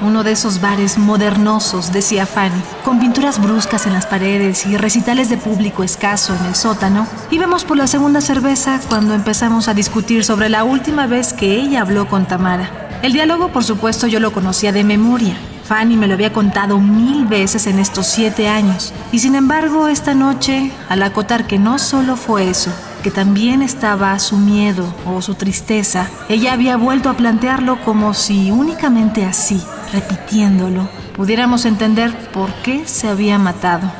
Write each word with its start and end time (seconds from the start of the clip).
uno 0.00 0.24
de 0.24 0.32
esos 0.32 0.60
bares 0.60 0.98
modernosos, 0.98 1.92
decía 1.92 2.26
Fanny, 2.26 2.60
con 2.84 3.00
pinturas 3.00 3.40
bruscas 3.40 3.86
en 3.86 3.92
las 3.92 4.06
paredes 4.06 4.66
y 4.66 4.76
recitales 4.76 5.28
de 5.28 5.36
público 5.36 5.82
escaso 5.82 6.34
en 6.34 6.46
el 6.46 6.54
sótano, 6.54 7.06
íbamos 7.30 7.64
por 7.64 7.76
la 7.76 7.86
segunda 7.86 8.20
cerveza 8.20 8.80
cuando 8.88 9.14
empezamos 9.14 9.68
a 9.68 9.74
discutir 9.74 10.24
sobre 10.24 10.48
la 10.48 10.64
última 10.64 11.06
vez 11.06 11.32
que 11.32 11.56
ella 11.56 11.80
habló 11.80 12.08
con 12.08 12.26
Tamara. 12.26 12.88
El 13.02 13.12
diálogo, 13.12 13.48
por 13.48 13.64
supuesto, 13.64 14.06
yo 14.06 14.20
lo 14.20 14.32
conocía 14.32 14.72
de 14.72 14.84
memoria. 14.84 15.36
Fanny 15.64 15.96
me 15.96 16.08
lo 16.08 16.14
había 16.14 16.32
contado 16.32 16.80
mil 16.80 17.26
veces 17.26 17.66
en 17.66 17.78
estos 17.78 18.06
siete 18.06 18.48
años. 18.48 18.92
Y 19.12 19.18
sin 19.18 19.34
embargo, 19.34 19.86
esta 19.86 20.14
noche, 20.14 20.72
al 20.88 21.02
acotar 21.02 21.46
que 21.46 21.58
no 21.58 21.78
solo 21.78 22.16
fue 22.16 22.48
eso, 22.48 22.72
que 23.02 23.10
también 23.10 23.62
estaba 23.62 24.18
su 24.18 24.36
miedo 24.36 24.92
o 25.06 25.20
su 25.22 25.34
tristeza, 25.34 26.08
ella 26.28 26.54
había 26.54 26.76
vuelto 26.76 27.10
a 27.10 27.14
plantearlo 27.16 27.80
como 27.84 28.14
si 28.14 28.50
únicamente 28.50 29.24
así, 29.24 29.62
repitiéndolo, 29.92 30.88
pudiéramos 31.16 31.64
entender 31.64 32.14
por 32.32 32.52
qué 32.62 32.86
se 32.86 33.08
había 33.08 33.38
matado. 33.38 33.90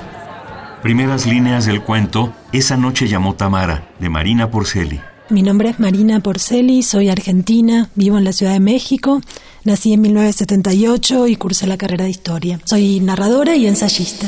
Primeras 0.83 1.27
líneas 1.27 1.67
del 1.67 1.83
cuento 1.83 2.33
Esa 2.53 2.77
noche 2.77 3.09
llamó 3.09 3.35
Tamara, 3.35 3.89
de 3.99 4.09
Marina 4.09 4.51
Porceli. 4.51 5.01
Mi 5.31 5.43
nombre 5.43 5.69
es 5.69 5.79
Marina 5.79 6.21
Porceli, 6.21 6.83
soy 6.83 7.11
argentina, 7.11 7.91
vivo 7.95 8.17
en 8.17 8.25
la 8.25 8.33
Ciudad 8.33 8.53
de 8.53 8.61
México, 8.61 9.21
nací 9.65 9.93
en 9.93 10.01
1978 10.01 11.27
y 11.27 11.37
cursé 11.37 11.67
la 11.67 11.77
carrera 11.77 12.05
de 12.05 12.11
historia. 12.11 12.61
Soy 12.65 13.01
narradora 13.01 13.55
y 13.55 13.67
ensayista. 13.67 14.27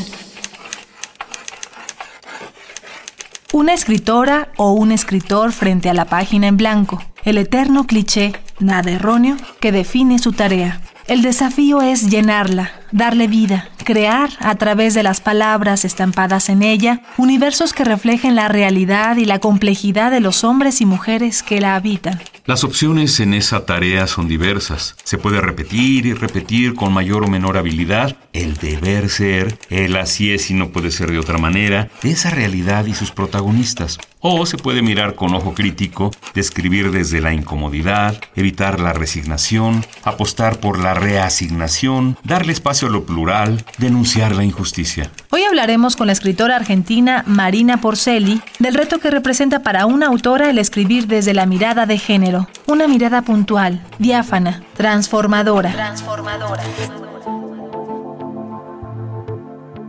Una 3.53 3.73
escritora 3.73 4.53
o 4.59 4.73
un 4.73 4.93
escritor 4.93 5.53
frente 5.53 5.89
a 5.89 5.95
la 5.95 6.05
página 6.05 6.49
en 6.49 6.57
blanco, 6.57 7.03
el 7.25 7.39
eterno 7.39 7.87
cliché, 7.87 8.33
nada 8.59 8.91
erróneo, 8.91 9.37
que 9.61 9.73
define 9.73 10.19
su 10.19 10.33
tarea. 10.33 10.81
El 11.11 11.23
desafío 11.23 11.83
es 11.83 12.09
llenarla, 12.09 12.71
darle 12.93 13.27
vida, 13.27 13.69
crear 13.85 14.31
a 14.39 14.55
través 14.55 14.95
de 14.95 15.03
las 15.03 15.21
palabras 15.21 15.85
estampadas 15.85 16.49
en 16.49 16.63
ella 16.63 17.03
universos 17.19 17.73
que 17.73 17.83
reflejen 17.83 18.37
la 18.37 18.47
realidad 18.47 19.17
y 19.17 19.25
la 19.25 19.41
complejidad 19.41 20.13
de 20.13 20.21
los 20.21 20.45
hombres 20.45 20.81
y 20.81 20.87
mujeres 20.87 21.43
que 21.43 21.61
la 21.61 21.75
habitan. 21.75 22.21
Las 22.51 22.65
opciones 22.65 23.21
en 23.21 23.33
esa 23.33 23.65
tarea 23.65 24.09
son 24.09 24.27
diversas. 24.27 24.97
Se 25.05 25.19
puede 25.19 25.41
repetir 25.41 26.05
y 26.05 26.15
repetir 26.15 26.75
con 26.75 26.93
mayor 26.93 27.23
o 27.23 27.29
menor 27.29 27.57
habilidad 27.57 28.17
el 28.33 28.55
deber 28.57 29.09
ser, 29.09 29.57
el 29.71 29.95
así 29.95 30.33
es 30.33 30.51
y 30.51 30.55
no 30.55 30.71
puede 30.71 30.91
ser 30.91 31.13
de 31.13 31.21
otra 31.21 31.39
manera, 31.39 31.91
esa 32.03 32.31
realidad 32.31 32.87
y 32.87 32.95
sus 32.95 33.13
protagonistas. 33.13 33.99
O 34.21 34.45
se 34.47 34.59
puede 34.59 34.83
mirar 34.83 35.15
con 35.15 35.35
ojo 35.35 35.55
crítico, 35.55 36.11
describir 36.35 36.91
desde 36.91 37.21
la 37.21 37.33
incomodidad, 37.33 38.21
evitar 38.37 38.79
la 38.79 38.93
resignación, 38.93 39.85
apostar 40.05 40.61
por 40.61 40.79
la 40.79 40.93
reasignación, 40.95 42.19
darle 42.23 42.53
espacio 42.53 42.89
a 42.89 42.91
lo 42.91 43.05
plural, 43.05 43.65
denunciar 43.79 44.37
la 44.37 44.45
injusticia. 44.45 45.11
Hoy 45.31 45.45
hablaremos 45.45 45.97
con 45.97 46.09
la 46.09 46.13
escritora 46.13 46.57
argentina 46.57 47.25
Marina 47.27 47.81
Porceli 47.81 48.43
del 48.59 48.75
reto 48.75 48.99
que 48.99 49.11
representa 49.11 49.63
para 49.63 49.87
una 49.87 50.09
autora 50.09 50.51
el 50.51 50.59
escribir 50.59 51.07
desde 51.07 51.33
la 51.33 51.47
mirada 51.47 51.87
de 51.87 51.97
género, 51.97 52.40
una 52.67 52.87
mirada 52.89 53.23
puntual, 53.23 53.83
diáfana, 53.99 54.63
transformadora. 54.77 55.73
transformadora. 55.73 56.63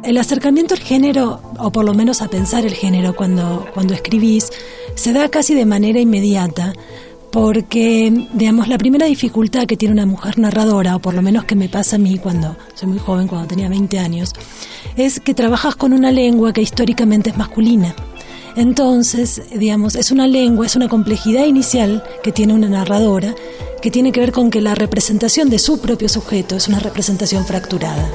El 0.03 0.18
acercamiento 0.18 0.74
al 0.74 0.80
género, 0.80 1.42
o 1.59 1.72
por 1.72 1.86
lo 1.86 1.94
menos 1.94 2.22
a 2.22 2.28
pensar 2.28 2.66
el 2.66 2.74
género 2.74 3.16
cuando, 3.16 3.68
cuando 3.74 3.94
escribís, 3.94 4.50
se 4.96 5.14
da 5.14 5.30
casi 5.30 5.53
de 5.53 5.66
manera 5.66 6.00
inmediata, 6.00 6.74
porque, 7.31 8.28
digamos, 8.34 8.68
la 8.68 8.78
primera 8.78 9.06
dificultad 9.06 9.66
que 9.66 9.78
tiene 9.78 9.94
una 9.94 10.06
mujer 10.06 10.38
narradora, 10.38 10.96
o 10.96 11.00
por 11.00 11.14
lo 11.14 11.22
menos 11.22 11.46
que 11.46 11.56
me 11.56 11.70
pasa 11.70 11.96
a 11.96 12.00
mí 12.00 12.18
cuando 12.18 12.58
soy 12.74 12.90
muy 12.90 13.00
joven, 13.00 13.28
cuando 13.28 13.47
tenía 13.47 13.70
20 13.70 14.00
años, 14.00 14.34
es 14.97 15.20
que 15.20 15.34
trabajas 15.34 15.76
con 15.76 15.94
una 15.94 16.12
lengua 16.12 16.52
que 16.52 16.62
históricamente 16.62 17.30
es 17.30 17.38
masculina. 17.38 17.96
Entonces, 18.56 19.42
digamos, 19.56 19.96
es 19.96 20.12
una 20.12 20.28
lengua, 20.28 20.66
es 20.66 20.76
una 20.76 20.90
complejidad 20.90 21.46
inicial 21.46 22.04
que 22.24 22.32
tiene 22.32 22.54
una 22.54 22.70
narradora, 22.70 23.34
que 23.82 23.92
tiene 23.92 24.12
que 24.12 24.20
ver 24.20 24.32
con 24.32 24.50
que 24.50 24.62
la 24.62 24.76
representación 24.76 25.50
de 25.50 25.60
su 25.60 25.80
propio 25.80 26.10
sujeto 26.10 26.56
es 26.56 26.68
una 26.68 26.80
representación 26.80 27.46
fracturada. 27.46 28.10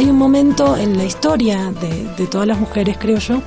hay 0.00 0.08
un 0.08 0.16
momento 0.16 0.78
en 0.78 0.96
la 0.96 1.04
historia 1.04 1.74
de, 1.78 2.26
todas 2.26 2.46
las 2.46 2.58
mujeres, 2.58 2.96
creo 2.98 3.18
yo, 3.18 3.42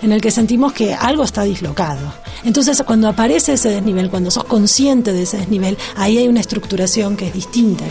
en 0.00 0.12
el 0.12 0.20
que 0.20 0.30
sentimos 0.30 0.72
que 0.72 0.94
algo 0.94 1.24
está 1.24 1.42
dislocado. 1.42 2.12
Entonces, 2.44 2.80
cuando 2.86 3.08
aparece 3.08 3.54
ese 3.54 3.70
desnivel, 3.70 4.08
cuando 4.08 4.30
sos 4.30 4.44
consciente 4.44 5.12
de 5.12 5.22
ese 5.22 5.38
desnivel, 5.38 5.76
ahí 5.96 6.18
hay 6.18 6.28
una 6.28 6.38
estructuración 6.38 7.16
que 7.16 7.26
es 7.26 7.34
distinta. 7.34 7.84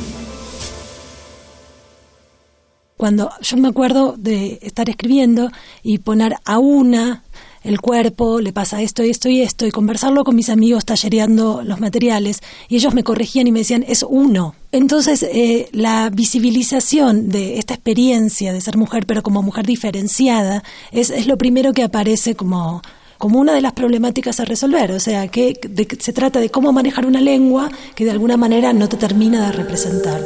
Cuando 2.98 3.30
yo 3.42 3.58
me 3.58 3.68
acuerdo 3.68 4.16
de 4.18 4.60
estar 4.64 4.90
escribiendo 4.90 5.52
y 5.84 6.00
poner 6.00 6.36
a 6.46 6.58
una 6.58 7.24
el 7.64 7.82
cuerpo, 7.82 8.40
le 8.40 8.54
pasa 8.54 8.82
esto 8.82 9.04
esto 9.04 9.30
y 9.30 9.42
esto, 9.42 9.66
y 9.66 9.72
conversarlo 9.72 10.24
con 10.24 10.36
mis 10.36 10.50
amigos 10.50 10.86
tallereando 10.86 11.62
los 11.64 11.80
materiales, 11.80 12.40
y 12.70 12.78
ellos 12.78 12.94
me 12.94 13.04
corregían 13.04 13.46
y 13.46 13.52
me 13.52 13.60
decían, 13.60 13.84
es 13.88 14.04
uno. 14.08 14.56
Entonces, 14.72 15.24
eh, 15.24 15.70
la 15.74 16.10
visibilización 16.10 17.30
de 17.30 17.60
esta 17.60 17.74
experiencia 17.74 18.54
de 18.54 18.62
ser 18.62 18.78
mujer, 18.78 19.06
pero 19.06 19.22
como 19.22 19.44
mujer 19.44 19.66
diferenciada, 19.66 20.64
es, 20.92 21.10
es 21.10 21.28
lo 21.28 21.38
primero 21.38 21.74
que 21.74 21.84
aparece 21.84 22.36
como, 22.36 22.82
como 23.18 23.40
una 23.40 23.54
de 23.54 23.62
las 23.62 23.74
problemáticas 23.74 24.40
a 24.40 24.46
resolver. 24.46 24.92
O 24.92 25.00
sea, 25.00 25.28
que 25.28 25.60
se 26.00 26.14
trata 26.14 26.40
de 26.40 26.50
cómo 26.50 26.72
manejar 26.72 27.06
una 27.06 27.22
lengua 27.22 27.70
que 27.96 28.06
de 28.06 28.12
alguna 28.12 28.38
manera 28.38 28.72
no 28.74 28.88
te 28.88 28.98
termina 28.98 29.46
de 29.46 29.52
representar. 29.52 30.22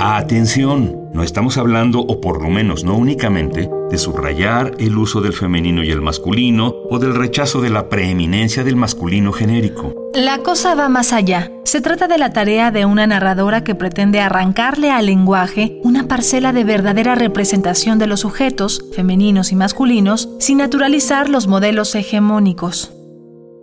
Atención, 0.00 1.10
no 1.12 1.24
estamos 1.24 1.58
hablando, 1.58 1.98
o 1.98 2.20
por 2.20 2.40
lo 2.40 2.48
menos 2.50 2.84
no 2.84 2.96
únicamente, 2.96 3.68
de 3.90 3.98
subrayar 3.98 4.76
el 4.78 4.96
uso 4.96 5.20
del 5.20 5.32
femenino 5.32 5.82
y 5.82 5.90
el 5.90 6.00
masculino 6.00 6.72
o 6.88 7.00
del 7.00 7.16
rechazo 7.16 7.60
de 7.60 7.70
la 7.70 7.88
preeminencia 7.88 8.62
del 8.62 8.76
masculino 8.76 9.32
genérico. 9.32 9.92
La 10.14 10.38
cosa 10.38 10.76
va 10.76 10.88
más 10.88 11.12
allá. 11.12 11.50
Se 11.64 11.80
trata 11.80 12.06
de 12.06 12.16
la 12.16 12.32
tarea 12.32 12.70
de 12.70 12.84
una 12.84 13.08
narradora 13.08 13.64
que 13.64 13.74
pretende 13.74 14.20
arrancarle 14.20 14.92
al 14.92 15.06
lenguaje 15.06 15.80
una 15.82 16.06
parcela 16.06 16.52
de 16.52 16.62
verdadera 16.62 17.16
representación 17.16 17.98
de 17.98 18.06
los 18.06 18.20
sujetos, 18.20 18.84
femeninos 18.94 19.50
y 19.50 19.56
masculinos, 19.56 20.28
sin 20.38 20.58
naturalizar 20.58 21.28
los 21.28 21.48
modelos 21.48 21.96
hegemónicos 21.96 22.92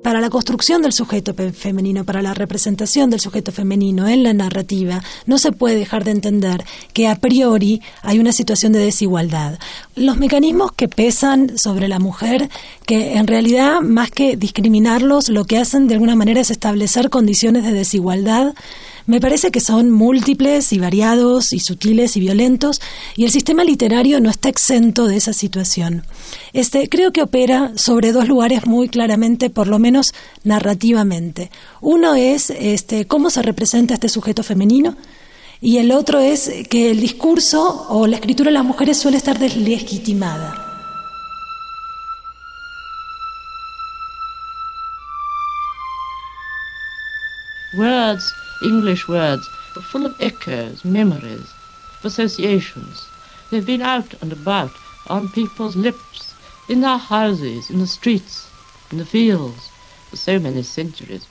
para 0.06 0.22
la 0.22 0.30
construcción 0.30 0.84
del 0.84 0.94
sujeto 0.94 1.34
femenino, 1.34 2.06
para 2.06 2.22
la 2.22 2.36
representación 2.36 3.10
del 3.10 3.20
sujeto 3.20 3.52
femenino 3.52 4.08
en 4.08 4.22
la 4.22 4.34
narrativa, 4.34 5.02
no 5.26 5.40
se 5.40 5.52
puede 5.52 5.78
dejar 5.78 6.04
de 6.04 6.12
entender 6.12 6.64
que 6.94 7.08
a 7.08 7.16
priori 7.16 7.82
hay 8.04 8.20
una 8.20 8.32
situación 8.32 8.72
de 8.72 8.78
desigualdad. 8.78 9.58
Los 9.96 10.18
mecanismos 10.18 10.74
que 10.74 10.88
pesan 10.88 11.58
sobre 11.58 11.88
la 11.88 11.98
mujer, 11.98 12.52
que 12.86 13.16
en 13.18 13.26
realidad 13.26 13.82
más 13.82 14.12
que 14.12 14.38
discriminarlos, 14.38 15.30
lo 15.30 15.46
que 15.46 15.58
hacen 15.58 15.88
de 15.88 15.96
alguna 15.96 16.16
manera 16.16 16.40
es 16.40 16.52
establecer 16.52 17.10
condiciones 17.10 17.64
de 17.64 17.72
desigualdad 17.72 18.54
me 19.08 19.22
parece 19.22 19.52
que 19.52 19.60
son 19.60 19.92
múltiples 19.92 20.74
y 20.74 20.80
variados 20.80 21.54
y 21.54 21.60
sutiles 21.60 22.18
y 22.18 22.20
violentos 22.20 22.82
y 23.16 23.26
el 23.26 23.32
sistema 23.32 23.64
literario 23.64 24.20
no 24.20 24.30
está 24.30 24.50
exento 24.50 25.08
de 25.08 25.18
esa 25.18 25.34
situación. 25.34 26.06
Este, 26.54 26.90
creo 26.90 27.12
que 27.12 27.22
opera 27.22 27.72
sobre 27.76 28.12
dos 28.12 28.28
lugares 28.28 28.66
muy 28.66 28.90
claramente, 28.90 29.50
por 29.50 29.68
lo 29.68 29.78
menos 29.78 30.14
narrativamente. 30.44 31.52
Uno 31.82 32.16
es 32.16 32.50
este, 32.50 33.06
cómo 33.06 33.30
se 33.30 33.44
representa 33.44 33.94
este 33.94 34.10
sujeto 34.10 34.42
femenino 34.42 34.98
y 35.62 35.78
el 35.78 35.92
otro 35.92 36.20
es 36.20 36.52
que 36.70 36.92
el 36.92 37.00
discurso 37.00 37.86
o 37.90 38.08
la 38.08 38.16
escritura 38.16 38.50
de 38.50 38.54
las 38.54 38.66
mujeres 38.66 38.98
suele 38.98 39.18
estar 39.18 39.38
deslegitimada. 39.38 40.62
Words 47.78 48.45
English 48.64 49.08
words 49.08 49.48
are 49.76 49.82
full 49.82 50.06
of 50.06 50.16
echoes, 50.20 50.84
memories, 50.86 51.54
associations. 52.04 53.08
They've 53.50 53.66
been 53.66 53.82
out 53.82 54.14
and 54.22 54.32
about 54.32 54.72
on 55.08 55.30
people's 55.30 55.76
lips, 55.76 56.34
in 56.68 56.82
their 56.82 56.98
houses, 56.98 57.70
in 57.70 57.80
the 57.80 57.88
streets, 57.88 58.50
in 58.92 58.98
the 58.98 59.06
fields. 59.06 59.70
for 60.10 60.18
so 60.18 60.40
many 60.40 60.64
centuries. 60.64 61.28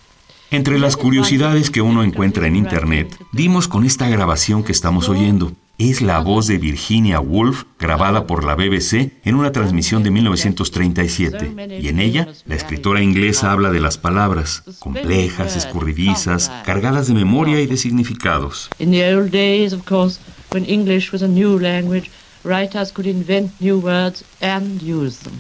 Entre 0.50 0.78
las 0.78 0.96
curiosidades 0.96 1.70
que 1.70 1.82
uno 1.82 2.02
encuentra 2.02 2.46
en 2.46 2.56
Internet, 2.56 3.18
dimos 3.32 3.66
con 3.66 3.84
esta 3.84 4.08
grabación 4.08 4.62
que 4.62 4.72
estamos 4.72 5.08
oyendo. 5.08 5.52
Es 5.76 6.02
la 6.02 6.20
voz 6.20 6.46
de 6.46 6.56
Virginia 6.56 7.18
Woolf, 7.18 7.64
grabada 7.80 8.28
por 8.28 8.44
la 8.44 8.54
BBC 8.54 9.10
en 9.24 9.34
una 9.34 9.50
transmisión 9.50 10.04
de 10.04 10.12
1937. 10.12 11.80
Y 11.80 11.88
en 11.88 11.98
ella, 11.98 12.28
la 12.46 12.54
escritora 12.54 13.02
inglesa 13.02 13.50
habla 13.50 13.72
de 13.72 13.80
las 13.80 13.98
palabras, 13.98 14.62
complejas, 14.78 15.56
escurridizas, 15.56 16.52
cargadas 16.64 17.08
de 17.08 17.14
memoria 17.14 17.60
y 17.60 17.66
de 17.66 17.76
significados. 17.76 18.70
In 18.78 18.92
the 18.92 19.16
old 19.16 19.32
days, 19.32 19.72
of 19.72 19.84
course, 19.84 20.20
when 20.52 20.64
English 20.64 21.12
was 21.12 21.22
a 21.22 21.28
new 21.28 21.58
language, 21.58 22.08
writers 22.44 22.92
could 22.92 23.08
invent 23.08 23.50
new 23.60 23.80
words 23.80 24.24
and 24.40 24.80
use 24.80 25.24
them. 25.24 25.34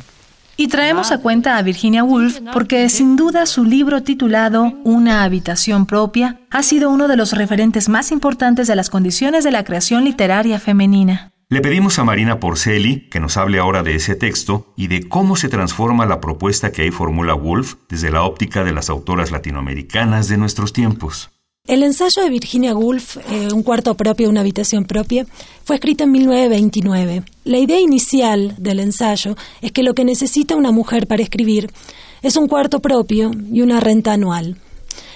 Y 0.56 0.68
traemos 0.68 1.10
a 1.10 1.18
cuenta 1.18 1.56
a 1.58 1.62
Virginia 1.62 2.04
Woolf 2.04 2.40
porque 2.52 2.88
sin 2.88 3.16
duda 3.16 3.46
su 3.46 3.64
libro 3.64 4.02
titulado 4.02 4.72
Una 4.84 5.24
habitación 5.24 5.86
propia 5.86 6.40
ha 6.50 6.62
sido 6.62 6.90
uno 6.90 7.08
de 7.08 7.16
los 7.16 7.32
referentes 7.32 7.88
más 7.88 8.12
importantes 8.12 8.66
de 8.68 8.76
las 8.76 8.90
condiciones 8.90 9.44
de 9.44 9.50
la 9.50 9.64
creación 9.64 10.04
literaria 10.04 10.60
femenina. 10.60 11.32
Le 11.50 11.60
pedimos 11.60 11.98
a 11.98 12.04
Marina 12.04 12.40
Porceli 12.40 13.08
que 13.10 13.20
nos 13.20 13.36
hable 13.36 13.58
ahora 13.58 13.82
de 13.82 13.94
ese 13.94 14.14
texto 14.14 14.72
y 14.76 14.86
de 14.86 15.08
cómo 15.08 15.36
se 15.36 15.48
transforma 15.48 16.06
la 16.06 16.20
propuesta 16.20 16.72
que 16.72 16.82
ahí 16.82 16.90
formula 16.90 17.34
Woolf 17.34 17.74
desde 17.88 18.10
la 18.10 18.22
óptica 18.22 18.64
de 18.64 18.72
las 18.72 18.88
autoras 18.88 19.30
latinoamericanas 19.30 20.28
de 20.28 20.38
nuestros 20.38 20.72
tiempos. 20.72 21.33
El 21.66 21.82
ensayo 21.82 22.22
de 22.22 22.28
Virginia 22.28 22.74
Woolf, 22.74 23.16
eh, 23.16 23.48
Un 23.54 23.62
cuarto 23.62 23.94
propio, 23.94 24.28
una 24.28 24.40
habitación 24.40 24.84
propia, 24.84 25.26
fue 25.64 25.76
escrito 25.76 26.04
en 26.04 26.12
1929. 26.12 27.22
La 27.44 27.56
idea 27.56 27.80
inicial 27.80 28.54
del 28.58 28.80
ensayo 28.80 29.34
es 29.62 29.72
que 29.72 29.82
lo 29.82 29.94
que 29.94 30.04
necesita 30.04 30.56
una 30.56 30.72
mujer 30.72 31.06
para 31.06 31.22
escribir 31.22 31.72
es 32.20 32.36
un 32.36 32.48
cuarto 32.48 32.80
propio 32.80 33.30
y 33.50 33.62
una 33.62 33.80
renta 33.80 34.12
anual. 34.12 34.58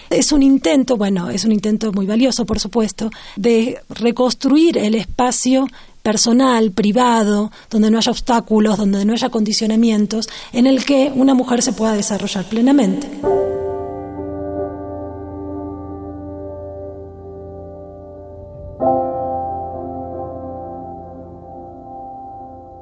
Es 0.09 0.33
un 0.33 0.43
intento, 0.43 0.97
bueno, 0.97 1.29
es 1.29 1.45
un 1.45 1.53
intento 1.53 1.93
muy 1.93 2.07
valioso, 2.07 2.47
por 2.47 2.61
supuesto, 2.61 3.11
de 3.37 3.81
reconstruir 3.91 4.79
el 4.79 4.95
espacio 4.95 5.67
personal, 6.03 6.73
privado, 6.73 7.53
donde 7.69 7.91
no 7.91 7.99
haya 7.99 8.11
obstáculos, 8.11 8.79
donde 8.79 9.05
no 9.05 9.13
haya 9.13 9.29
condicionamientos, 9.29 10.31
en 10.55 10.67
el 10.67 10.87
que 10.87 11.13
una 11.15 11.35
mujer 11.35 11.61
se 11.61 11.75
pueda 11.75 11.93
desarrollar 11.93 12.47
plenamente. 12.47 13.07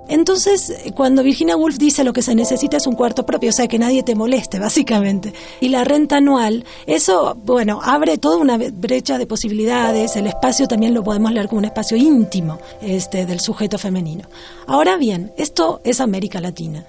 Entonces, 0.08 0.73
cuando 0.94 1.23
Virginia 1.23 1.56
Woolf 1.56 1.79
dice 1.79 2.05
lo 2.05 2.12
que 2.12 2.23
se 2.23 2.35
necesita 2.35 2.76
es 2.76 2.87
un 2.87 2.94
cuarto 2.94 3.26
propio, 3.26 3.50
o 3.50 3.53
sea, 3.53 3.67
que 3.67 3.79
nadie 3.79 4.03
te 4.03 4.14
moleste, 4.14 4.58
básicamente, 4.61 5.32
y 5.61 5.69
la 5.69 5.85
renta 5.85 6.19
anual, 6.19 6.64
eso, 6.87 7.37
bueno, 7.44 7.81
abre 7.82 8.19
toda 8.19 8.37
una 8.37 8.56
brecha 8.56 9.19
de 9.19 9.26
posibilidades, 9.26 10.17
el 10.17 10.26
espacio 10.26 10.69
también 10.69 10.94
lo 10.94 11.03
podemos 11.03 11.32
leer 11.32 11.49
como 11.49 11.58
un 11.58 11.64
espacio 11.64 11.97
íntimo 11.97 12.58
este, 12.81 13.26
del 13.26 13.41
sujeto 13.41 13.79
femenino. 13.79 14.29
Ahora 14.67 14.97
bien, 14.97 15.32
esto 15.37 15.81
es 15.85 16.00
América 16.00 16.41
Latina. 16.41 16.87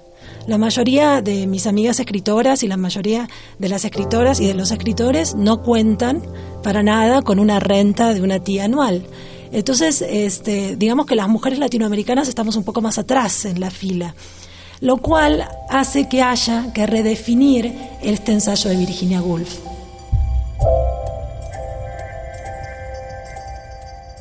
La 0.47 0.57
mayoría 0.57 1.21
de 1.21 1.45
mis 1.45 1.67
amigas 1.67 1.99
escritoras 1.99 2.63
y 2.63 2.69
la 2.69 2.77
mayoría 2.77 3.27
de 3.59 3.67
las 3.67 3.83
escritoras 3.83 4.39
y 4.39 4.47
de 4.47 4.53
los 4.53 4.71
escritores 4.71 5.35
no 5.35 5.61
cuentan 5.61 6.23
para 6.63 6.83
nada 6.83 7.21
con 7.21 7.39
una 7.39 7.59
renta 7.59 8.13
de 8.13 8.21
una 8.21 8.39
tía 8.39 8.63
anual. 8.63 9.03
Entonces, 9.51 10.01
este, 10.01 10.75
digamos 10.75 11.05
que 11.05 11.15
las 11.15 11.27
mujeres 11.29 11.59
latinoamericanas 11.59 12.27
estamos 12.27 12.55
un 12.55 12.63
poco 12.63 12.81
más 12.81 12.97
atrás 12.97 13.45
en 13.45 13.59
la 13.59 13.71
fila, 13.71 14.15
lo 14.81 14.97
cual 14.97 15.47
hace 15.69 16.07
que 16.09 16.21
haya 16.21 16.71
que 16.73 16.85
redefinir 16.85 17.73
este 18.01 18.33
ensayo 18.33 18.69
de 18.69 18.77
Virginia 18.77 19.21
Woolf. 19.21 19.57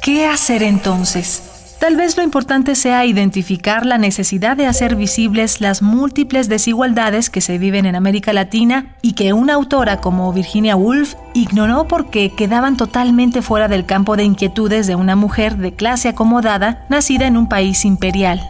¿Qué 0.02 0.24
hacer 0.24 0.62
entonces? 0.62 1.55
Tal 1.78 1.94
vez 1.94 2.16
lo 2.16 2.22
importante 2.22 2.74
sea 2.74 3.04
identificar 3.04 3.84
la 3.84 3.98
necesidad 3.98 4.56
de 4.56 4.66
hacer 4.66 4.96
visibles 4.96 5.60
las 5.60 5.82
múltiples 5.82 6.48
desigualdades 6.48 7.28
que 7.28 7.42
se 7.42 7.58
viven 7.58 7.84
en 7.84 7.94
América 7.94 8.32
Latina 8.32 8.96
y 9.02 9.12
que 9.12 9.34
una 9.34 9.54
autora 9.54 10.00
como 10.00 10.32
Virginia 10.32 10.74
Woolf 10.74 11.14
ignoró 11.34 11.86
porque 11.86 12.32
quedaban 12.34 12.78
totalmente 12.78 13.42
fuera 13.42 13.68
del 13.68 13.84
campo 13.84 14.16
de 14.16 14.24
inquietudes 14.24 14.86
de 14.86 14.96
una 14.96 15.16
mujer 15.16 15.58
de 15.58 15.74
clase 15.74 16.08
acomodada 16.08 16.86
nacida 16.88 17.26
en 17.26 17.36
un 17.36 17.46
país 17.48 17.84
imperial. 17.84 18.40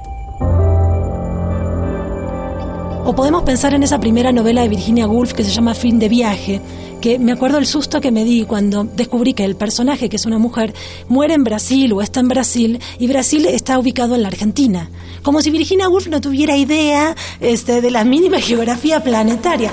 O 3.09 3.15
podemos 3.15 3.45
pensar 3.45 3.73
en 3.73 3.85
esa 3.85 4.01
primera 4.01 4.33
novela 4.33 4.63
de 4.63 4.69
Virginia 4.69 5.07
Woolf 5.07 5.33
que 5.33 5.45
se 5.45 5.53
llama 5.53 5.75
Fin 5.75 6.01
de 6.01 6.09
viaje, 6.09 6.61
que 7.01 7.21
me 7.21 7.31
acuerdo 7.31 7.59
el 7.59 7.67
susto 7.67 8.01
que 8.01 8.11
me 8.11 8.25
di 8.25 8.45
cuando 8.45 8.83
descubrí 8.83 9.33
que 9.33 9.45
el 9.45 9.55
personaje, 9.55 10.09
que 10.09 10.17
es 10.17 10.27
una 10.27 10.39
mujer, 10.39 10.75
muere 11.09 11.35
en 11.35 11.45
Brasil 11.45 11.93
o 11.93 12.03
está 12.03 12.19
en 12.19 12.27
Brasil 12.27 12.81
y 12.99 13.07
Brasil 13.07 13.47
está 13.47 13.79
ubicado 13.79 14.17
en 14.17 14.23
la 14.23 14.29
Argentina. 14.29 14.91
Como 15.23 15.41
si 15.41 15.53
Virginia 15.53 15.89
Woolf 15.89 16.09
no 16.09 16.21
tuviera 16.21 16.57
idea 16.57 17.15
este, 17.39 17.81
de 17.81 17.93
la 17.93 18.03
mínima 18.03 18.41
geografía 18.41 19.01
planetaria. 19.01 19.71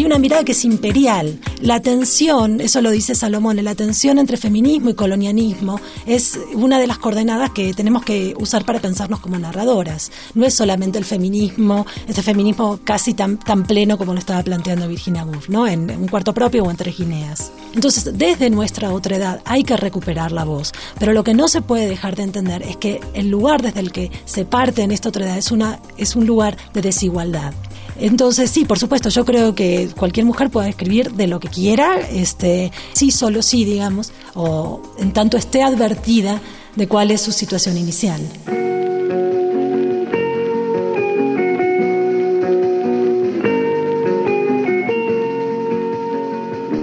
hay 0.00 0.06
una 0.06 0.18
mirada 0.18 0.44
que 0.44 0.52
es 0.52 0.64
imperial. 0.64 1.38
La 1.62 1.80
tensión, 1.80 2.62
eso 2.62 2.80
lo 2.80 2.90
dice 2.90 3.14
Salomón, 3.14 3.62
la 3.62 3.74
tensión 3.74 4.18
entre 4.18 4.38
feminismo 4.38 4.88
y 4.88 4.94
colonialismo 4.94 5.78
es 6.06 6.38
una 6.54 6.78
de 6.78 6.86
las 6.86 6.96
coordenadas 6.96 7.50
que 7.50 7.74
tenemos 7.74 8.02
que 8.02 8.32
usar 8.38 8.64
para 8.64 8.80
pensarnos 8.80 9.20
como 9.20 9.38
narradoras. 9.38 10.10
No 10.34 10.46
es 10.46 10.54
solamente 10.54 10.96
el 10.96 11.04
feminismo, 11.04 11.86
este 12.08 12.22
feminismo 12.22 12.80
casi 12.82 13.12
tan, 13.12 13.36
tan 13.38 13.64
pleno 13.64 13.98
como 13.98 14.14
lo 14.14 14.18
estaba 14.18 14.42
planteando 14.42 14.88
Virginia 14.88 15.22
Woolf, 15.22 15.50
¿no? 15.50 15.66
En, 15.66 15.90
un 15.90 16.08
cuarto 16.08 16.32
propio 16.32 16.64
o 16.64 16.70
entre 16.70 16.92
Gineas. 16.92 17.52
Entonces, 17.74 18.10
desde 18.16 18.48
nuestra 18.48 18.94
otra 18.94 19.16
edad 19.16 19.42
hay 19.44 19.62
que 19.62 19.76
recuperar 19.76 20.32
la 20.32 20.44
voz, 20.44 20.72
pero 20.98 21.12
lo 21.12 21.24
que 21.24 21.34
no 21.34 21.46
se 21.46 21.60
puede 21.60 21.86
dejar 21.86 22.16
de 22.16 22.22
entender 22.22 22.62
es 22.62 22.78
que 22.78 23.00
el 23.12 23.28
lugar 23.28 23.60
desde 23.60 23.80
el 23.80 23.92
que 23.92 24.10
se 24.24 24.46
parte 24.46 24.80
en 24.80 24.92
esta 24.92 25.10
otra 25.10 25.26
edad 25.26 25.36
es, 25.36 25.50
una, 25.50 25.78
es 25.98 26.16
un 26.16 26.26
lugar 26.26 26.56
de 26.72 26.80
desigualdad. 26.80 27.52
Entonces, 28.00 28.50
sí, 28.50 28.64
por 28.64 28.78
supuesto, 28.78 29.10
yo 29.10 29.24
creo 29.24 29.54
que 29.54 29.90
cualquier 29.96 30.24
mujer 30.24 30.50
puede 30.50 30.70
escribir 30.70 31.12
de 31.12 31.26
lo 31.26 31.38
que 31.38 31.48
quiera, 31.48 31.98
este, 32.10 32.72
sí, 32.94 33.10
solo 33.10 33.42
sí, 33.42 33.64
digamos, 33.64 34.12
o 34.34 34.80
en 34.98 35.12
tanto 35.12 35.36
esté 35.36 35.62
advertida 35.62 36.40
de 36.76 36.88
cuál 36.88 37.10
es 37.10 37.20
su 37.20 37.32
situación 37.32 37.76
inicial. 37.76 38.20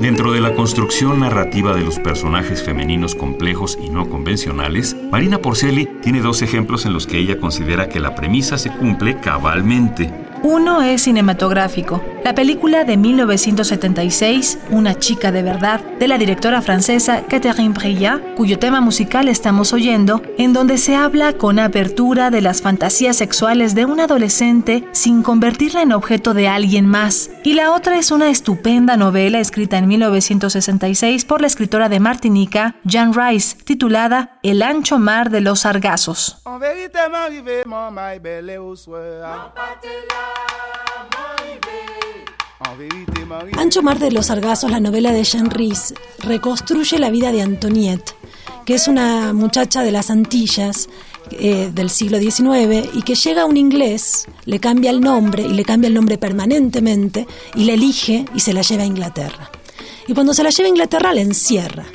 Dentro 0.01 0.31
de 0.31 0.39
la 0.39 0.53
construcción 0.53 1.19
narrativa 1.19 1.75
de 1.75 1.81
los 1.81 1.99
personajes 1.99 2.61
femeninos 2.61 3.15
complejos 3.15 3.77
y 3.83 3.89
no 3.89 4.07
convencionales, 4.07 4.95
Marina 5.11 5.39
Porceli 5.39 5.89
tiene 6.01 6.21
dos 6.21 6.43
ejemplos 6.43 6.85
en 6.85 6.93
los 6.93 7.07
que 7.07 7.17
ella 7.17 7.39
considera 7.39 7.89
que 7.89 7.99
la 7.99 8.13
premisa 8.13 8.59
se 8.59 8.69
cumple 8.69 9.19
cabalmente. 9.19 10.26
Uno 10.43 10.81
es 10.81 11.03
cinematográfico, 11.03 12.03
la 12.23 12.35
película 12.35 12.83
de 12.83 12.97
1976, 12.97 14.59
Una 14.69 14.95
chica 14.95 15.31
de 15.31 15.41
verdad, 15.41 15.81
de 15.99 16.07
la 16.07 16.17
directora 16.17 16.61
francesa 16.61 17.23
Catherine 17.27 17.73
Breillat, 17.73 18.35
cuyo 18.35 18.59
tema 18.59 18.81
musical 18.81 19.29
estamos 19.29 19.73
oyendo, 19.73 20.21
en 20.37 20.53
donde 20.53 20.77
se 20.77 20.95
habla 20.95 21.33
con 21.33 21.57
apertura 21.57 22.29
de 22.29 22.41
las 22.41 22.61
fantasías 22.61 23.17
sexuales 23.17 23.75
de 23.75 23.85
un 23.85 23.99
adolescente 23.99 24.87
sin 24.91 25.23
convertirla 25.23 25.81
en 25.81 25.93
objeto 25.93 26.33
de 26.33 26.47
alguien 26.47 26.85
más. 26.85 27.29
Y 27.43 27.53
la 27.53 27.71
otra 27.71 27.97
es 27.97 28.11
una 28.11 28.29
estupenda 28.29 28.97
novela 28.97 29.39
escrita 29.39 29.77
en 29.77 29.87
1966 29.87 31.25
por 31.25 31.41
la 31.41 31.47
escritora 31.47 31.89
de 31.89 31.99
Martinica, 31.99 32.75
Jan 32.85 33.13
Rice, 33.13 33.57
titulada 33.63 34.39
El 34.43 34.61
ancho 34.61 34.99
mar 34.99 35.29
de 35.29 35.41
los 35.41 35.61
sargazos. 35.61 36.41
Ancho 43.57 43.81
Mar 43.81 43.99
de 43.99 44.11
los 44.11 44.27
Sargazos, 44.27 44.71
la 44.71 44.79
novela 44.79 45.11
de 45.11 45.23
Jean 45.23 45.49
Rhys, 45.49 45.93
reconstruye 46.19 46.99
la 46.99 47.09
vida 47.09 47.31
de 47.31 47.41
Antoniette, 47.41 48.13
que 48.65 48.75
es 48.75 48.87
una 48.87 49.33
muchacha 49.33 49.83
de 49.83 49.91
las 49.91 50.09
Antillas 50.09 50.87
eh, 51.31 51.69
del 51.73 51.89
siglo 51.89 52.19
XIX 52.19 52.89
y 52.93 53.01
que 53.01 53.15
llega 53.15 53.41
a 53.41 53.45
un 53.45 53.57
inglés, 53.57 54.25
le 54.45 54.59
cambia 54.59 54.91
el 54.91 55.01
nombre 55.01 55.43
y 55.43 55.53
le 55.53 55.65
cambia 55.65 55.87
el 55.87 55.93
nombre 55.93 56.17
permanentemente 56.17 57.27
y 57.55 57.65
le 57.65 57.73
elige 57.73 58.25
y 58.33 58.39
se 58.39 58.53
la 58.53 58.61
lleva 58.61 58.83
a 58.83 58.87
Inglaterra. 58.87 59.51
Y 60.07 60.13
cuando 60.13 60.33
se 60.33 60.43
la 60.43 60.49
lleva 60.49 60.67
a 60.67 60.69
Inglaterra 60.69 61.13
la 61.13 61.21
encierra. 61.21 61.85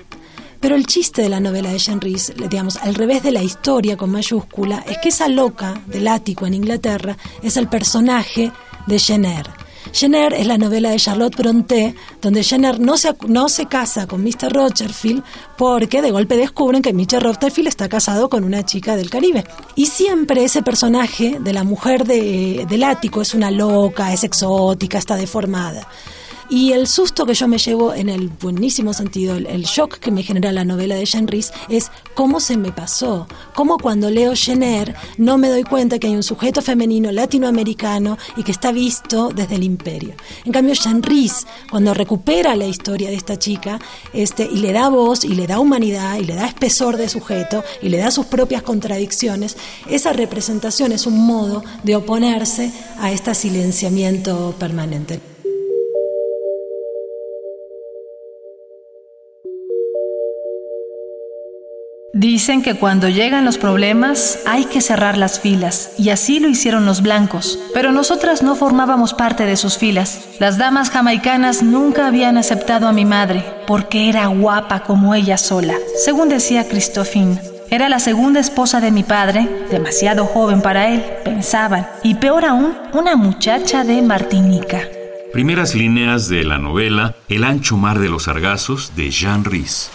Pero 0.62 0.76
el 0.76 0.86
chiste 0.86 1.20
de 1.20 1.28
la 1.28 1.40
novela 1.40 1.70
de 1.70 1.78
Jean 1.78 2.00
Rhys, 2.00 2.32
digamos, 2.36 2.76
al 2.76 2.94
revés 2.94 3.22
de 3.22 3.32
la 3.32 3.42
historia 3.42 3.96
con 3.96 4.10
mayúscula, 4.10 4.82
es 4.88 4.96
que 4.98 5.10
esa 5.10 5.28
loca 5.28 5.82
del 5.86 6.08
ático 6.08 6.46
en 6.46 6.54
Inglaterra 6.54 7.18
es 7.42 7.58
el 7.58 7.68
personaje 7.68 8.50
de 8.86 8.98
Jenner 8.98 9.50
Jenner 9.92 10.32
es 10.32 10.46
la 10.46 10.58
novela 10.58 10.90
de 10.90 10.98
Charlotte 10.98 11.36
Brontë, 11.36 11.94
donde 12.20 12.42
Jenner 12.42 12.80
no 12.80 12.96
se, 12.96 13.14
no 13.26 13.48
se 13.48 13.66
casa 13.66 14.06
con 14.06 14.22
Mr. 14.22 14.52
Rocherfield 14.52 15.22
porque 15.58 16.00
de 16.00 16.10
golpe 16.10 16.36
descubren 16.36 16.82
que 16.82 16.92
Mr. 16.92 17.22
Rocherfield 17.22 17.68
está 17.68 17.88
casado 17.88 18.28
con 18.28 18.44
una 18.44 18.64
chica 18.64 18.96
del 18.96 19.10
Caribe. 19.10 19.44
Y 19.74 19.86
siempre 19.86 20.44
ese 20.44 20.62
personaje 20.62 21.38
de 21.40 21.52
la 21.52 21.64
mujer 21.64 22.04
de, 22.04 22.66
del 22.68 22.84
ático 22.84 23.20
es 23.20 23.34
una 23.34 23.50
loca, 23.50 24.12
es 24.12 24.24
exótica, 24.24 24.98
está 24.98 25.16
deformada. 25.16 25.86
Y 26.52 26.74
el 26.74 26.86
susto 26.86 27.24
que 27.24 27.32
yo 27.32 27.48
me 27.48 27.56
llevo 27.56 27.94
en 27.94 28.10
el 28.10 28.28
buenísimo 28.28 28.92
sentido, 28.92 29.36
el, 29.36 29.62
shock 29.62 29.98
que 29.98 30.10
me 30.10 30.22
genera 30.22 30.52
la 30.52 30.66
novela 30.66 30.94
de 30.94 31.06
Jean 31.06 31.26
Rhys 31.26 31.50
es 31.70 31.90
cómo 32.12 32.40
se 32.40 32.58
me 32.58 32.70
pasó, 32.70 33.26
cómo 33.54 33.78
cuando 33.78 34.10
leo 34.10 34.34
Jenner 34.36 34.94
no 35.16 35.38
me 35.38 35.48
doy 35.48 35.62
cuenta 35.62 35.98
que 35.98 36.08
hay 36.08 36.14
un 36.14 36.22
sujeto 36.22 36.60
femenino 36.60 37.10
latinoamericano 37.10 38.18
y 38.36 38.42
que 38.42 38.52
está 38.52 38.70
visto 38.70 39.30
desde 39.30 39.54
el 39.54 39.62
imperio. 39.62 40.12
En 40.44 40.52
cambio, 40.52 40.74
Jean 40.74 41.02
Rhys, 41.02 41.46
cuando 41.70 41.94
recupera 41.94 42.54
la 42.54 42.66
historia 42.66 43.08
de 43.08 43.16
esta 43.16 43.38
chica 43.38 43.78
este, 44.12 44.44
y 44.44 44.58
le 44.58 44.74
da 44.74 44.90
voz 44.90 45.24
y 45.24 45.28
le 45.28 45.46
da 45.46 45.58
humanidad 45.58 46.18
y 46.18 46.24
le 46.24 46.34
da 46.34 46.48
espesor 46.48 46.98
de 46.98 47.08
sujeto 47.08 47.64
y 47.80 47.88
le 47.88 47.96
da 47.96 48.10
sus 48.10 48.26
propias 48.26 48.60
contradicciones, 48.60 49.56
esa 49.88 50.12
representación 50.12 50.92
es 50.92 51.06
un 51.06 51.18
modo 51.18 51.64
de 51.82 51.96
oponerse 51.96 52.70
a 52.98 53.10
este 53.10 53.34
silenciamiento 53.34 54.54
permanente. 54.58 55.31
Dicen 62.22 62.62
que 62.62 62.74
cuando 62.74 63.08
llegan 63.08 63.44
los 63.44 63.58
problemas 63.58 64.38
hay 64.46 64.66
que 64.66 64.80
cerrar 64.80 65.18
las 65.18 65.40
filas, 65.40 65.90
y 65.98 66.10
así 66.10 66.38
lo 66.38 66.48
hicieron 66.48 66.86
los 66.86 67.02
blancos, 67.02 67.58
pero 67.74 67.90
nosotras 67.90 68.44
no 68.44 68.54
formábamos 68.54 69.12
parte 69.12 69.44
de 69.44 69.56
sus 69.56 69.76
filas. 69.76 70.20
Las 70.38 70.56
damas 70.56 70.88
jamaicanas 70.88 71.64
nunca 71.64 72.06
habían 72.06 72.38
aceptado 72.38 72.86
a 72.86 72.92
mi 72.92 73.04
madre, 73.04 73.44
porque 73.66 74.08
era 74.08 74.28
guapa 74.28 74.84
como 74.84 75.16
ella 75.16 75.36
sola, 75.36 75.74
según 75.96 76.28
decía 76.28 76.68
Christophine. 76.68 77.40
Era 77.70 77.88
la 77.88 77.98
segunda 77.98 78.38
esposa 78.38 78.80
de 78.80 78.92
mi 78.92 79.02
padre, 79.02 79.66
demasiado 79.72 80.24
joven 80.26 80.62
para 80.62 80.90
él, 80.90 81.04
pensaban, 81.24 81.88
y 82.04 82.14
peor 82.14 82.44
aún, 82.44 82.76
una 82.92 83.16
muchacha 83.16 83.82
de 83.82 84.00
Martinica. 84.00 84.82
Primeras 85.32 85.74
líneas 85.74 86.28
de 86.28 86.44
la 86.44 86.58
novela 86.58 87.16
El 87.28 87.42
ancho 87.42 87.76
mar 87.76 87.98
de 87.98 88.08
los 88.08 88.24
sargazos 88.24 88.94
de 88.94 89.10
Jean 89.10 89.44
Rhys. 89.44 89.90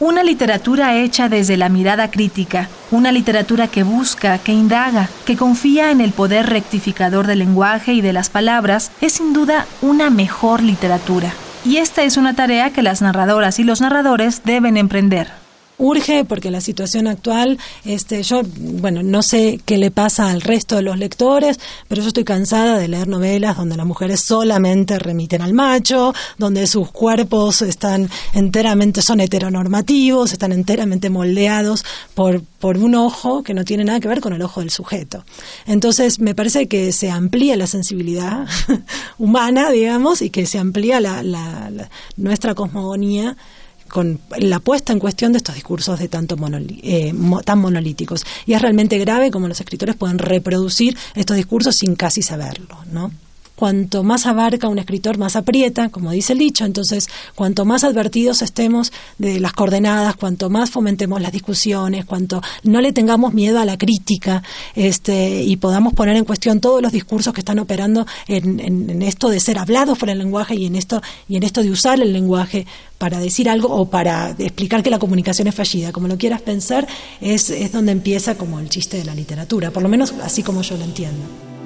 Una 0.00 0.22
literatura 0.22 0.96
hecha 0.96 1.28
desde 1.28 1.58
la 1.58 1.68
mirada 1.68 2.10
crítica, 2.10 2.70
una 2.90 3.12
literatura 3.12 3.68
que 3.68 3.82
busca, 3.82 4.38
que 4.38 4.50
indaga, 4.50 5.10
que 5.26 5.36
confía 5.36 5.90
en 5.90 6.00
el 6.00 6.12
poder 6.12 6.46
rectificador 6.46 7.26
del 7.26 7.40
lenguaje 7.40 7.92
y 7.92 8.00
de 8.00 8.14
las 8.14 8.30
palabras, 8.30 8.92
es 9.02 9.12
sin 9.12 9.34
duda 9.34 9.66
una 9.82 10.08
mejor 10.08 10.62
literatura. 10.62 11.34
Y 11.66 11.76
esta 11.76 12.02
es 12.02 12.16
una 12.16 12.34
tarea 12.34 12.70
que 12.70 12.82
las 12.82 13.02
narradoras 13.02 13.58
y 13.58 13.64
los 13.64 13.82
narradores 13.82 14.40
deben 14.42 14.78
emprender 14.78 15.39
urge 15.80 16.24
porque 16.24 16.50
la 16.50 16.60
situación 16.60 17.06
actual, 17.06 17.58
este, 17.84 18.22
yo, 18.22 18.42
bueno, 18.44 19.02
no 19.02 19.22
sé 19.22 19.58
qué 19.64 19.78
le 19.78 19.90
pasa 19.90 20.30
al 20.30 20.42
resto 20.42 20.76
de 20.76 20.82
los 20.82 20.98
lectores, 20.98 21.58
pero 21.88 22.02
yo 22.02 22.08
estoy 22.08 22.24
cansada 22.24 22.78
de 22.78 22.86
leer 22.86 23.08
novelas 23.08 23.56
donde 23.56 23.76
las 23.76 23.86
mujeres 23.86 24.20
solamente 24.20 24.98
remiten 24.98 25.42
al 25.42 25.54
macho, 25.54 26.14
donde 26.38 26.66
sus 26.66 26.90
cuerpos 26.90 27.62
están 27.62 28.08
enteramente, 28.34 29.02
son 29.02 29.20
heteronormativos, 29.20 30.32
están 30.32 30.52
enteramente 30.52 31.10
moldeados 31.10 31.84
por, 32.14 32.42
por 32.42 32.76
un 32.76 32.94
ojo 32.94 33.42
que 33.42 33.54
no 33.54 33.64
tiene 33.64 33.84
nada 33.84 34.00
que 34.00 34.08
ver 34.08 34.20
con 34.20 34.34
el 34.34 34.42
ojo 34.42 34.60
del 34.60 34.70
sujeto. 34.70 35.24
Entonces, 35.66 36.20
me 36.20 36.34
parece 36.34 36.68
que 36.68 36.92
se 36.92 37.10
amplía 37.10 37.56
la 37.56 37.66
sensibilidad 37.66 38.46
humana, 39.18 39.70
digamos, 39.70 40.20
y 40.22 40.30
que 40.30 40.46
se 40.46 40.58
amplía 40.58 41.00
la, 41.00 41.22
la, 41.22 41.88
nuestra 42.16 42.54
cosmogonía 42.54 43.36
con 43.90 44.20
la 44.38 44.60
puesta 44.60 44.92
en 44.92 44.98
cuestión 44.98 45.32
de 45.32 45.38
estos 45.38 45.54
discursos 45.54 45.98
de 45.98 46.08
tanto 46.08 46.36
eh, 46.82 47.12
tan 47.44 47.58
monolíticos. 47.58 48.24
Y 48.46 48.54
es 48.54 48.62
realmente 48.62 48.98
grave 48.98 49.30
como 49.30 49.48
los 49.48 49.60
escritores 49.60 49.96
pueden 49.96 50.18
reproducir 50.18 50.96
estos 51.14 51.36
discursos 51.36 51.76
sin 51.76 51.96
casi 51.96 52.22
saberlo, 52.22 52.78
¿no? 52.92 53.10
Cuanto 53.60 54.02
más 54.02 54.24
abarca 54.24 54.68
un 54.68 54.78
escritor, 54.78 55.18
más 55.18 55.36
aprieta, 55.36 55.90
como 55.90 56.12
dice 56.12 56.32
el 56.32 56.38
dicho. 56.38 56.64
Entonces, 56.64 57.08
cuanto 57.34 57.66
más 57.66 57.84
advertidos 57.84 58.40
estemos 58.40 58.90
de 59.18 59.38
las 59.38 59.52
coordenadas, 59.52 60.16
cuanto 60.16 60.48
más 60.48 60.70
fomentemos 60.70 61.20
las 61.20 61.30
discusiones, 61.30 62.06
cuanto 62.06 62.40
no 62.62 62.80
le 62.80 62.94
tengamos 62.94 63.34
miedo 63.34 63.60
a 63.60 63.66
la 63.66 63.76
crítica 63.76 64.42
este, 64.74 65.42
y 65.42 65.56
podamos 65.56 65.92
poner 65.92 66.16
en 66.16 66.24
cuestión 66.24 66.60
todos 66.60 66.80
los 66.80 66.90
discursos 66.90 67.34
que 67.34 67.42
están 67.42 67.58
operando 67.58 68.06
en, 68.28 69.02
esto 69.02 69.28
de 69.28 69.38
ser 69.40 69.58
hablados 69.58 69.98
por 69.98 70.08
el 70.08 70.16
lenguaje 70.16 70.54
y 70.54 70.64
en 70.64 70.74
esto 70.74 71.02
y 71.28 71.36
en 71.36 71.42
esto 71.42 71.62
de 71.62 71.70
usar 71.70 72.00
el 72.00 72.14
lenguaje 72.14 72.66
para 72.96 73.18
decir 73.18 73.50
algo 73.50 73.68
o 73.68 73.90
para 73.90 74.30
explicar 74.38 74.82
que 74.82 74.88
la 74.88 74.98
comunicación 74.98 75.48
es 75.48 75.54
fallida, 75.54 75.92
como 75.92 76.08
lo 76.08 76.16
quieras 76.16 76.40
pensar, 76.40 76.88
es, 77.20 77.50
es 77.50 77.72
donde 77.72 77.92
empieza 77.92 78.38
como 78.38 78.58
el 78.58 78.70
chiste 78.70 78.96
de 78.96 79.04
la 79.04 79.14
literatura, 79.14 79.70
por 79.70 79.82
lo 79.82 79.90
menos 79.90 80.14
así 80.22 80.42
como 80.42 80.62
yo 80.62 80.78
lo 80.78 80.84
entiendo. 80.84 81.59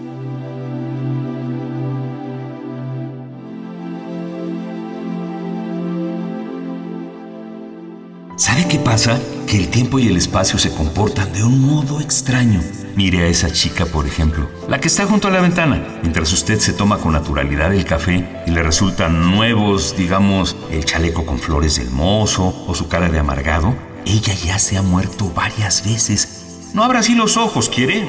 ¿Sabe 8.37 8.67
qué 8.67 8.81
pasa? 8.81 9.21
Que 9.47 9.57
el 9.57 9.69
tiempo 9.69 10.01
y 10.01 10.09
el 10.09 10.17
espacio 10.17 10.59
se 10.59 10.73
comportan 10.73 11.33
de 11.33 11.45
un 11.45 11.61
modo 11.61 12.01
extraño. 12.01 12.61
Mire 12.97 13.23
a 13.23 13.27
esa 13.29 13.53
chica, 13.53 13.87
por 13.87 14.09
ejemplo, 14.09 14.51
la 14.69 14.81
que 14.81 14.89
está 14.89 15.07
junto 15.07 15.29
a 15.29 15.31
la 15.31 15.41
ventana, 15.41 16.01
mientras 16.03 16.33
usted 16.33 16.59
se 16.59 16.73
toma 16.73 16.99
con 16.99 17.13
naturalidad 17.13 17.73
el 17.73 17.85
café 17.85 18.43
y 18.45 18.51
le 18.51 18.65
resultan 18.65 19.31
nuevos, 19.31 19.97
digamos, 19.97 20.57
el 20.73 20.85
chaleco 20.85 21.25
con 21.25 21.39
flores 21.39 21.77
del 21.77 21.91
mozo 21.91 22.65
o 22.67 22.75
su 22.75 22.89
cara 22.89 23.09
de 23.09 23.21
amargado. 23.21 23.77
Ella 24.05 24.35
ya 24.35 24.59
se 24.59 24.77
ha 24.77 24.83
muerto 24.83 25.31
varias 25.33 25.85
veces. 25.85 26.71
No 26.75 26.83
abra 26.83 27.01
así 27.01 27.15
los 27.15 27.37
ojos, 27.37 27.69
¿quiere? 27.69 28.05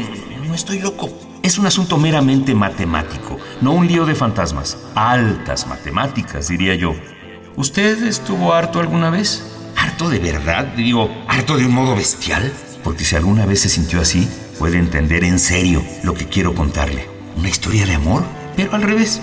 No 0.48 0.55
estoy 0.55 0.79
loco. 0.79 1.08
Es 1.44 1.60
un 1.60 1.67
asunto 1.67 1.98
meramente 1.98 2.55
matemático, 2.55 3.38
no 3.62 3.74
un 3.74 3.88
lío 3.88 4.08
de 4.08 4.15
fantasmas. 4.15 4.75
Altas 4.96 5.67
matemáticas, 5.67 6.48
diría 6.48 6.74
yo. 6.74 6.96
¿Usted 7.55 8.03
estuvo 8.03 8.53
harto 8.53 8.79
alguna 8.79 9.12
vez? 9.12 9.54
¿Harto 9.95 10.09
de 10.09 10.19
verdad? 10.19 10.65
Digo, 10.75 11.09
¿harto 11.25 11.55
de 11.55 11.65
un 11.65 11.73
modo 11.73 11.95
bestial? 11.95 12.51
Porque 12.83 13.05
si 13.05 13.15
alguna 13.15 13.45
vez 13.45 13.61
se 13.61 13.69
sintió 13.69 14.01
así, 14.01 14.27
puede 14.59 14.77
entender 14.77 15.23
en 15.23 15.39
serio 15.39 15.81
lo 16.03 16.13
que 16.13 16.25
quiero 16.25 16.53
contarle. 16.53 17.07
Una 17.37 17.47
historia 17.47 17.85
de 17.85 17.93
amor, 17.93 18.25
pero 18.57 18.73
al 18.73 18.81
revés. 18.81 19.21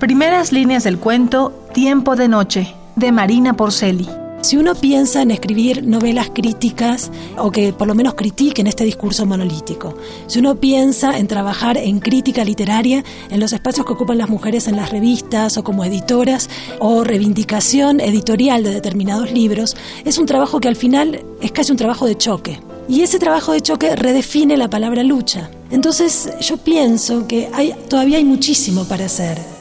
Primeras 0.00 0.50
líneas 0.50 0.82
del 0.82 0.98
cuento 0.98 1.64
Tiempo 1.72 2.16
de 2.16 2.26
Noche, 2.26 2.74
de 2.96 3.12
Marina 3.12 3.52
Porceli. 3.54 4.08
Si 4.40 4.56
uno 4.56 4.76
piensa 4.76 5.20
en 5.22 5.32
escribir 5.32 5.84
novelas 5.84 6.30
críticas 6.30 7.10
o 7.38 7.50
que 7.50 7.72
por 7.72 7.88
lo 7.88 7.94
menos 7.96 8.14
critiquen 8.14 8.68
este 8.68 8.84
discurso 8.84 9.26
monolítico, 9.26 9.96
si 10.28 10.38
uno 10.38 10.54
piensa 10.54 11.18
en 11.18 11.26
trabajar 11.26 11.76
en 11.76 11.98
crítica 11.98 12.44
literaria 12.44 13.02
en 13.30 13.40
los 13.40 13.52
espacios 13.52 13.84
que 13.84 13.94
ocupan 13.94 14.16
las 14.16 14.28
mujeres 14.28 14.68
en 14.68 14.76
las 14.76 14.90
revistas 14.90 15.58
o 15.58 15.64
como 15.64 15.84
editoras 15.84 16.48
o 16.78 17.02
reivindicación 17.02 17.98
editorial 18.00 18.62
de 18.62 18.70
determinados 18.70 19.32
libros, 19.32 19.76
es 20.04 20.18
un 20.18 20.26
trabajo 20.26 20.60
que 20.60 20.68
al 20.68 20.76
final 20.76 21.20
es 21.40 21.50
casi 21.50 21.72
un 21.72 21.78
trabajo 21.78 22.06
de 22.06 22.16
choque. 22.16 22.60
Y 22.88 23.02
ese 23.02 23.18
trabajo 23.18 23.52
de 23.52 23.60
choque 23.60 23.96
redefine 23.96 24.56
la 24.56 24.70
palabra 24.70 25.02
lucha. 25.02 25.50
Entonces 25.70 26.30
yo 26.40 26.56
pienso 26.58 27.26
que 27.26 27.50
todavía 27.88 28.18
hay 28.18 28.24
muchísimo 28.24 28.84
para 28.84 29.06
hacer. 29.06 29.57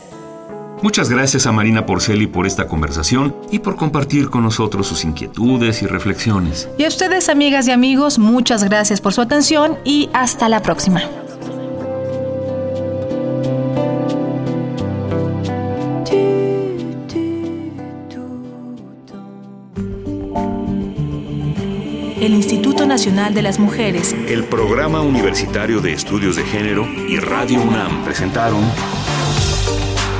Muchas 0.83 1.09
gracias 1.09 1.47
a 1.47 1.51
Marina 1.51 1.87
Porceli 1.87 2.27
por 2.27 2.45
esta 2.45 2.67
conversación 2.67 3.35
y 3.51 3.59
por 3.59 3.75
compartir 3.75 4.29
con 4.29 4.43
nosotros 4.43 4.85
sus 4.85 5.03
inquietudes 5.05 5.81
y 5.81 5.87
reflexiones. 5.87 6.69
Y 6.77 6.83
a 6.83 6.87
ustedes, 6.87 7.29
amigas 7.29 7.67
y 7.67 7.71
amigos, 7.71 8.19
muchas 8.19 8.63
gracias 8.63 9.01
por 9.01 9.13
su 9.13 9.21
atención 9.21 9.77
y 9.83 10.09
hasta 10.13 10.49
la 10.49 10.61
próxima. 10.61 11.01
El 22.21 22.33
Instituto 22.33 22.85
Nacional 22.85 23.33
de 23.33 23.41
las 23.41 23.57
Mujeres, 23.57 24.13
el 24.27 24.43
Programa 24.43 25.01
Universitario 25.01 25.81
de 25.81 25.93
Estudios 25.93 26.35
de 26.35 26.43
Género 26.43 26.85
y 27.07 27.17
Radio 27.19 27.61
UNAM 27.61 28.03
presentaron 28.03 28.63